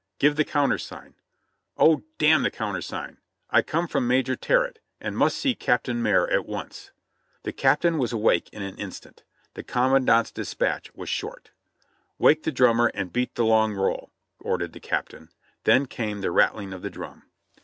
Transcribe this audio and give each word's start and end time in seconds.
"Give 0.17 0.35
the 0.35 0.43
countersign." 0.43 1.13
"Oh, 1.77 2.01
d— 2.17 2.25
n 2.31 2.41
the 2.41 2.49
countersign! 2.49 3.19
I 3.51 3.61
come 3.61 3.87
from 3.87 4.07
Major 4.07 4.35
Terrett, 4.35 4.79
and 4.99 5.15
must 5.15 5.37
see 5.37 5.53
Captain 5.53 6.01
Marye 6.01 6.33
at 6.33 6.47
once." 6.47 6.89
The 7.43 7.53
Captain 7.53 7.99
was 7.99 8.11
awake 8.11 8.49
in 8.51 8.63
an 8.63 8.77
instant. 8.79 9.21
The 9.53 9.61
commandant's 9.61 10.31
dis 10.31 10.55
patch 10.55 10.91
was 10.95 11.07
short. 11.09 11.51
"Wake 12.17 12.41
the 12.41 12.51
drummer, 12.51 12.87
and 12.95 13.13
beat 13.13 13.35
the 13.35 13.45
long 13.45 13.75
roll," 13.75 14.09
ordered 14.39 14.73
the 14.73 14.79
Cap 14.79 15.09
tain. 15.09 15.29
Then 15.65 15.85
came 15.85 16.21
the 16.21 16.31
rattling 16.31 16.73
of 16.73 16.81
the 16.81 16.89
drum. 16.89 17.25